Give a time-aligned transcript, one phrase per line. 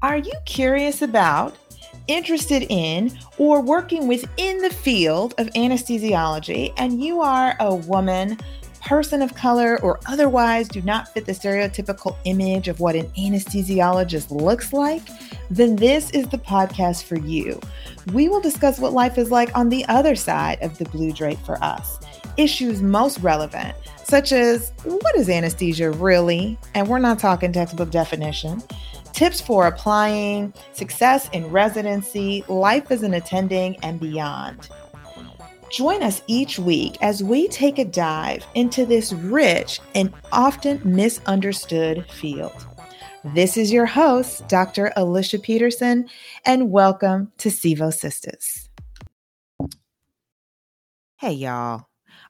[0.00, 1.56] Are you curious about,
[2.06, 8.38] interested in, or working within the field of anesthesiology and you are a woman?
[8.80, 14.30] person of color or otherwise do not fit the stereotypical image of what an anesthesiologist
[14.30, 15.02] looks like,
[15.50, 17.60] then this is the podcast for you.
[18.12, 21.40] We will discuss what life is like on the other side of the blue drape
[21.40, 21.98] for us,
[22.36, 26.56] issues most relevant, such as what is anesthesia really?
[26.74, 28.62] And we're not talking textbook definition.
[29.12, 34.68] Tips for applying, success in residency, life as an attending, and beyond.
[35.70, 42.06] Join us each week as we take a dive into this rich and often misunderstood
[42.10, 42.66] field.
[43.34, 44.92] This is your host, Dr.
[44.96, 46.08] Alicia Peterson,
[46.46, 48.68] and welcome to Sevo Sistas.
[51.16, 51.87] Hey y'all.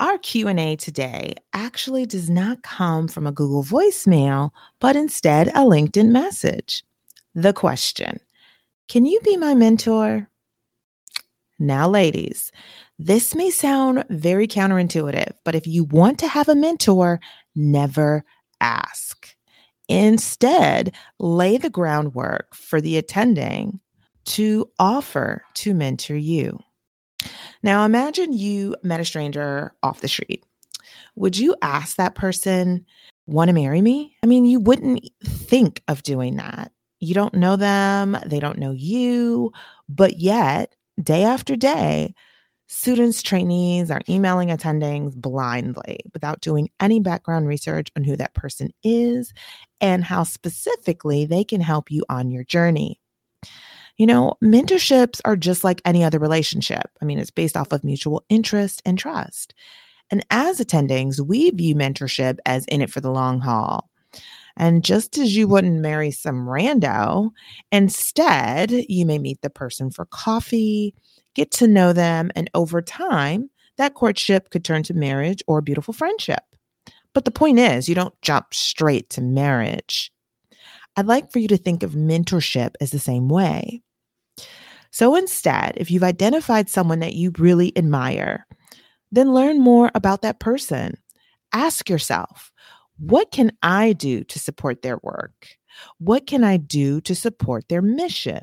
[0.00, 6.08] Our Q&A today actually does not come from a Google voicemail, but instead a LinkedIn
[6.08, 6.82] message.
[7.34, 8.18] The question,
[8.88, 10.26] can you be my mentor?
[11.58, 12.50] Now, ladies,
[12.98, 17.20] this may sound very counterintuitive, but if you want to have a mentor,
[17.54, 18.24] never
[18.62, 19.36] ask.
[19.86, 23.80] Instead, lay the groundwork for the attending
[24.24, 26.58] to offer to mentor you.
[27.62, 30.44] Now, imagine you met a stranger off the street.
[31.16, 32.86] Would you ask that person,
[33.26, 34.16] Want to marry me?
[34.24, 36.72] I mean, you wouldn't think of doing that.
[36.98, 39.52] You don't know them, they don't know you,
[39.88, 42.14] but yet, day after day,
[42.72, 48.70] Students, trainees are emailing attendings blindly without doing any background research on who that person
[48.84, 49.32] is
[49.80, 53.00] and how specifically they can help you on your journey.
[54.00, 56.88] You know, mentorships are just like any other relationship.
[57.02, 59.52] I mean, it's based off of mutual interest and trust.
[60.10, 63.90] And as attendings, we view mentorship as in it for the long haul.
[64.56, 67.32] And just as you wouldn't marry some rando,
[67.70, 70.94] instead, you may meet the person for coffee,
[71.34, 75.92] get to know them, and over time, that courtship could turn to marriage or beautiful
[75.92, 76.44] friendship.
[77.12, 80.10] But the point is, you don't jump straight to marriage.
[80.96, 83.82] I'd like for you to think of mentorship as the same way.
[84.90, 88.46] So instead, if you've identified someone that you really admire,
[89.12, 90.96] then learn more about that person.
[91.52, 92.52] Ask yourself,
[92.98, 95.56] what can I do to support their work?
[95.98, 98.42] What can I do to support their mission?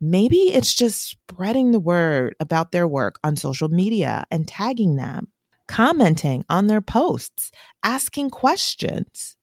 [0.00, 5.28] Maybe it's just spreading the word about their work on social media and tagging them,
[5.68, 7.50] commenting on their posts,
[7.82, 9.36] asking questions.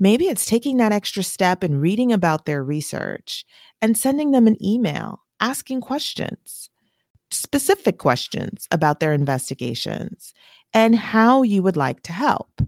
[0.00, 3.44] Maybe it's taking that extra step and reading about their research
[3.80, 6.70] and sending them an email asking questions,
[7.30, 10.32] specific questions about their investigations
[10.72, 12.62] and how you would like to help.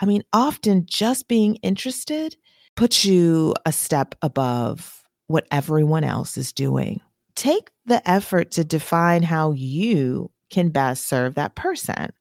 [0.00, 2.36] I mean, often just being interested
[2.76, 7.00] puts you a step above what everyone else is doing.
[7.34, 12.12] Take the effort to define how you can best serve that person.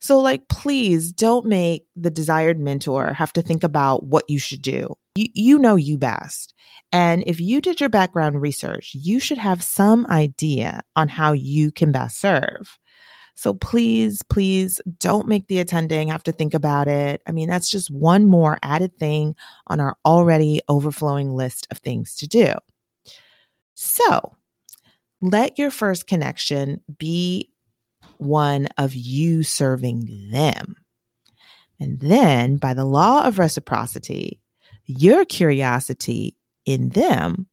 [0.00, 4.62] So, like, please don't make the desired mentor have to think about what you should
[4.62, 4.94] do.
[5.16, 6.54] You, you know you best.
[6.92, 11.70] And if you did your background research, you should have some idea on how you
[11.70, 12.78] can best serve.
[13.34, 17.22] So please, please don't make the attending have to think about it.
[17.26, 19.36] I mean, that's just one more added thing
[19.68, 22.52] on our already overflowing list of things to do.
[23.74, 24.34] So
[25.20, 27.50] let your first connection be
[28.16, 30.74] one of you serving them.
[31.78, 34.40] And then, by the law of reciprocity,
[34.86, 36.34] your curiosity
[36.68, 37.46] in them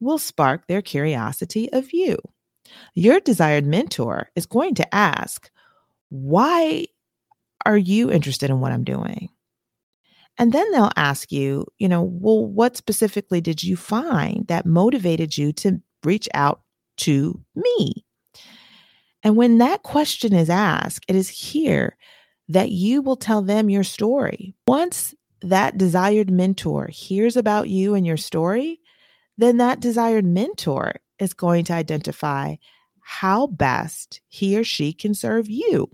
[0.00, 2.16] will spark their curiosity of you
[2.94, 5.50] your desired mentor is going to ask,
[6.10, 6.86] Why
[7.66, 9.30] are you interested in what I'm doing?
[10.38, 15.36] And then they'll ask you, you know, well, what specifically did you find that motivated
[15.36, 16.62] you to reach out
[16.98, 18.04] to me?
[19.24, 21.96] And when that question is asked, it is here
[22.48, 24.54] that you will tell them your story.
[24.68, 25.12] Once
[25.42, 28.80] that desired mentor hears about you and your story,
[29.36, 32.56] then that desired mentor is going to identify
[33.00, 35.90] how best he or she can serve you.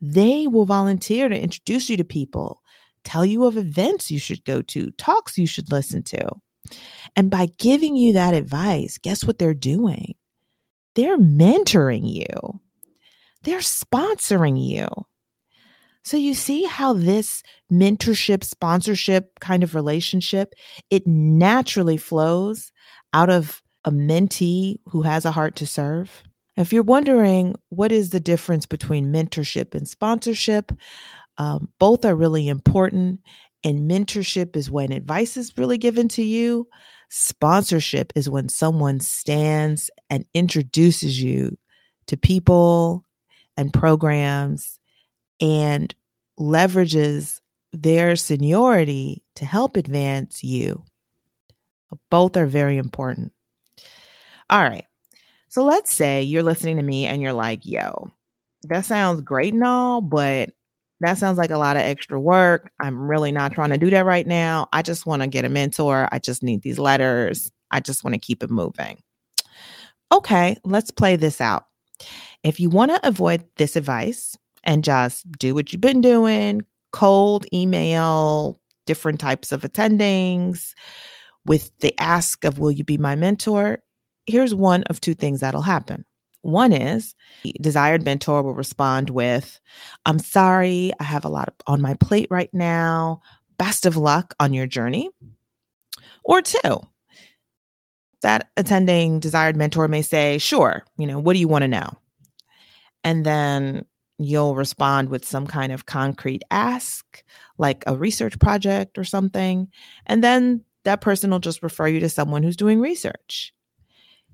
[0.00, 2.60] They will volunteer to introduce you to people,
[3.02, 6.28] tell you of events you should go to, talks you should listen to.
[7.16, 10.14] And by giving you that advice, guess what they're doing?
[10.94, 12.60] They're mentoring you,
[13.42, 14.86] they're sponsoring you.
[16.04, 17.42] So you see how this
[17.72, 20.54] mentorship sponsorship kind of relationship
[20.90, 22.70] it naturally flows
[23.14, 26.22] out of a mentee who has a heart to serve.
[26.56, 30.72] If you're wondering what is the difference between mentorship and sponsorship,
[31.38, 33.20] um, both are really important.
[33.64, 36.68] And mentorship is when advice is really given to you.
[37.08, 41.56] Sponsorship is when someone stands and introduces you
[42.06, 43.04] to people
[43.56, 44.78] and programs
[45.40, 45.94] and
[46.38, 47.40] leverages
[47.72, 50.82] their seniority to help advance you.
[52.10, 53.32] Both are very important.
[54.50, 54.84] All right.
[55.48, 58.10] So let's say you're listening to me and you're like, yo,
[58.64, 60.50] that sounds great and all, but
[61.00, 62.72] that sounds like a lot of extra work.
[62.80, 64.68] I'm really not trying to do that right now.
[64.72, 66.08] I just want to get a mentor.
[66.10, 67.50] I just need these letters.
[67.70, 69.02] I just want to keep it moving.
[70.12, 71.66] Okay, let's play this out.
[72.42, 76.62] If you want to avoid this advice and just do what you've been doing,
[76.92, 80.74] cold email different types of attendings
[81.46, 83.78] with the ask of, Will you be my mentor?
[84.26, 86.04] Here's one of two things that'll happen.
[86.42, 87.14] One is
[87.60, 89.60] desired mentor will respond with,
[90.04, 93.22] I'm sorry, I have a lot on my plate right now.
[93.56, 95.08] Best of luck on your journey.
[96.22, 96.80] Or two,
[98.22, 101.98] that attending desired mentor may say, Sure, you know, what do you want to know?
[103.04, 103.84] And then
[104.18, 107.24] you'll respond with some kind of concrete ask,
[107.58, 109.68] like a research project or something.
[110.06, 113.54] And then that person will just refer you to someone who's doing research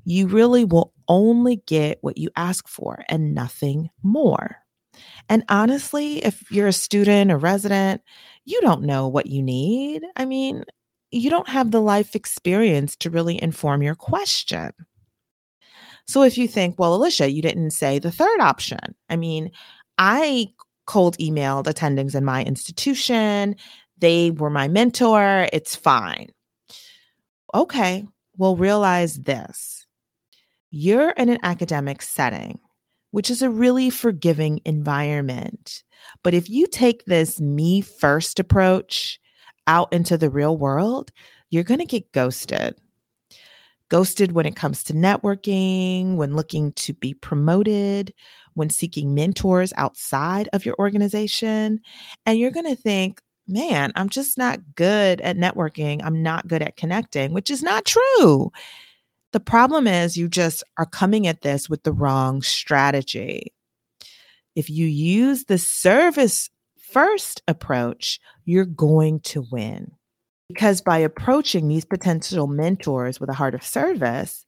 [0.05, 4.56] you really will only get what you ask for and nothing more.
[5.29, 8.03] And honestly, if you're a student or resident,
[8.44, 10.03] you don't know what you need.
[10.17, 10.65] I mean,
[11.11, 14.73] you don't have the life experience to really inform your question.
[16.11, 18.81] So if you think, well, Alicia, you didn't say the third option.
[19.09, 19.53] I mean,
[19.97, 20.49] I
[20.87, 23.55] cold emailed attendings in my institution.
[23.99, 25.47] They were my mentor.
[25.53, 26.31] It's fine.
[27.55, 29.87] Okay, well, realize this
[30.73, 32.59] you're in an academic setting,
[33.12, 35.85] which is a really forgiving environment.
[36.25, 39.21] But if you take this me first approach
[39.69, 41.12] out into the real world,
[41.51, 42.75] you're going to get ghosted.
[43.91, 48.15] Ghosted when it comes to networking, when looking to be promoted,
[48.55, 51.81] when seeking mentors outside of your organization.
[52.25, 56.01] And you're going to think, man, I'm just not good at networking.
[56.05, 58.53] I'm not good at connecting, which is not true.
[59.33, 63.53] The problem is you just are coming at this with the wrong strategy.
[64.55, 66.49] If you use the service
[66.93, 69.93] first approach, you're going to win.
[70.52, 74.44] Because by approaching these potential mentors with a heart of service,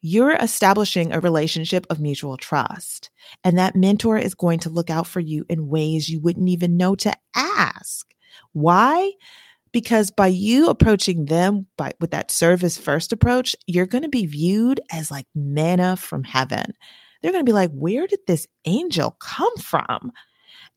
[0.00, 3.10] you're establishing a relationship of mutual trust.
[3.44, 6.78] And that mentor is going to look out for you in ways you wouldn't even
[6.78, 8.06] know to ask.
[8.52, 9.12] Why?
[9.72, 14.26] because by you approaching them by with that service first approach you're going to be
[14.26, 16.74] viewed as like manna from heaven
[17.22, 20.12] they're going to be like where did this angel come from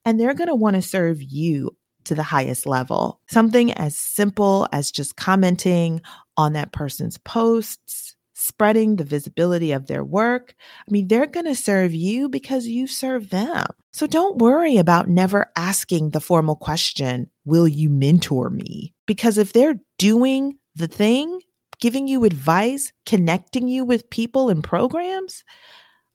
[0.06, 1.76] and they're going to want to serve you
[2.06, 6.02] to the highest level something as simple as just commenting
[6.38, 10.54] on that person's posts spreading the visibility of their work.
[10.88, 13.66] I mean, they're going to serve you because you serve them.
[13.94, 18.94] So don't worry about never asking the formal question, Will you mentor me?
[19.06, 21.40] Because if they're doing the thing,
[21.80, 25.44] giving you advice, connecting you with people and programs,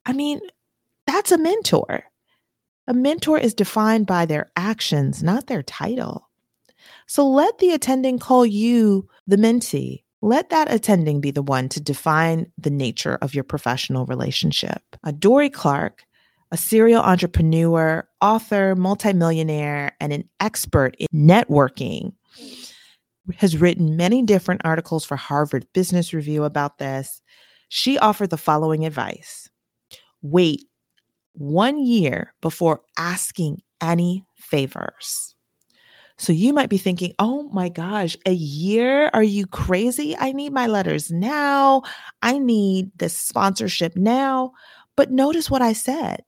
[0.04, 0.40] I mean,
[1.06, 2.04] that's a mentor.
[2.90, 6.28] A mentor is defined by their actions, not their title.
[7.06, 11.81] So let the attending call you the mentee let that attending be the one to
[11.81, 14.82] define the nature of your professional relationship.
[15.03, 16.05] Uh, Dorie Clark,
[16.50, 22.12] a serial entrepreneur, author, multimillionaire, and an expert in networking,
[23.36, 27.22] has written many different articles for Harvard Business Review about this.
[27.69, 29.48] She offered the following advice
[30.22, 30.67] wait
[31.32, 35.34] one year before asking any favors.
[36.19, 39.10] So you might be thinking, oh my gosh, a year?
[39.15, 40.15] Are you crazy?
[40.19, 41.82] I need my letters now.
[42.20, 44.53] I need the sponsorship now.
[44.96, 46.22] But notice what I said.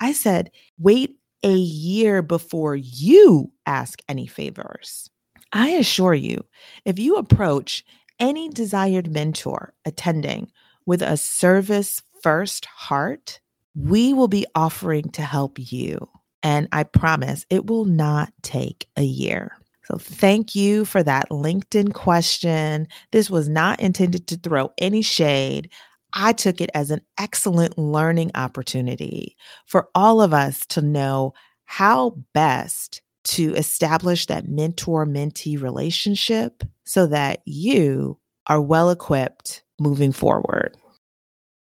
[0.00, 5.08] I said, wait a year before you ask any favors.
[5.52, 6.44] I assure you,
[6.84, 7.84] if you approach
[8.18, 10.50] any desired mentor attending
[10.86, 13.38] with a service first heart,
[13.74, 16.08] we will be offering to help you.
[16.42, 19.56] And I promise it will not take a year.
[19.84, 22.88] So, thank you for that LinkedIn question.
[23.12, 25.70] This was not intended to throw any shade.
[26.14, 32.16] I took it as an excellent learning opportunity for all of us to know how
[32.32, 40.76] best to establish that mentor mentee relationship so that you are well equipped moving forward.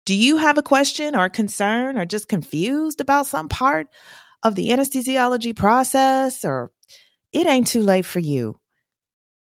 [0.07, 3.89] Do you have a question or concern or just confused about some part
[4.47, 6.71] of the anesthesiology process, or
[7.33, 8.61] it ain't too late for you.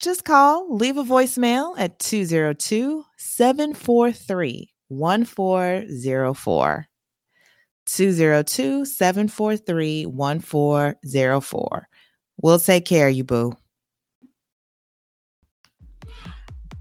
[0.00, 6.86] Just call, leave a voicemail at 202 743 1404.
[7.86, 11.88] 202 743 1404.
[12.42, 13.52] We'll take care of you, boo.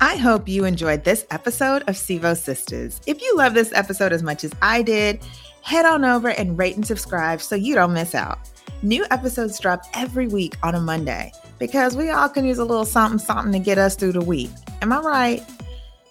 [0.02, 3.00] I hope you enjoyed this episode of Sevo Sistas.
[3.08, 5.24] If you love this episode as much as I did,
[5.62, 8.40] head on over and rate and subscribe so you don't miss out.
[8.82, 12.84] New episodes drop every week on a Monday because we all can use a little
[12.84, 14.50] something something to get us through the week.
[14.82, 15.44] Am I right?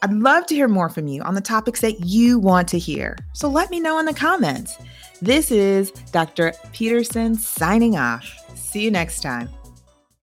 [0.01, 3.19] I'd love to hear more from you on the topics that you want to hear.
[3.35, 4.79] So let me know in the comments.
[5.21, 6.55] This is Dr.
[6.73, 8.27] Peterson signing off.
[8.55, 9.51] See you next time.